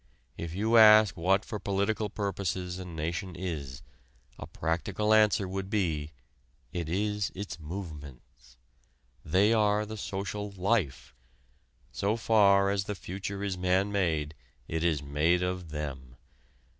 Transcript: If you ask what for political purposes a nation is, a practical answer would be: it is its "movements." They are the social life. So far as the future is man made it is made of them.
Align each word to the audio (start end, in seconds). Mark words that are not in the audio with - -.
If 0.35 0.55
you 0.55 0.77
ask 0.77 1.15
what 1.15 1.45
for 1.45 1.59
political 1.59 2.09
purposes 2.09 2.79
a 2.79 2.85
nation 2.85 3.35
is, 3.35 3.83
a 4.39 4.47
practical 4.47 5.13
answer 5.13 5.47
would 5.47 5.69
be: 5.69 6.11
it 6.73 6.89
is 6.89 7.31
its 7.35 7.59
"movements." 7.59 8.57
They 9.23 9.53
are 9.53 9.85
the 9.85 9.97
social 9.97 10.49
life. 10.53 11.13
So 11.91 12.15
far 12.17 12.71
as 12.71 12.85
the 12.85 12.95
future 12.95 13.43
is 13.43 13.59
man 13.59 13.91
made 13.91 14.33
it 14.67 14.83
is 14.83 15.03
made 15.03 15.43
of 15.43 15.69
them. 15.69 16.15